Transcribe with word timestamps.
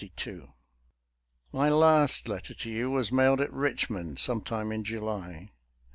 My 1.53 1.69
last 1.69 2.27
letter 2.27 2.55
to 2.55 2.71
you 2.71 2.89
was 2.89 3.11
mailed 3.11 3.39
at 3.39 3.53
Richmond, 3.53 4.17
some 4.17 4.41
time 4.41 4.71
in 4.71 4.83
July. 4.83 5.51